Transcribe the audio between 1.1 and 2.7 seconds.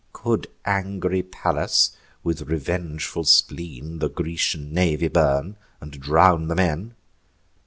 Pallas, with